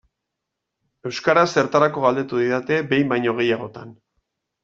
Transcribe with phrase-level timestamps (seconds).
[1.09, 3.93] Euskara zertarako galdetu didate behin baino gehiagotan.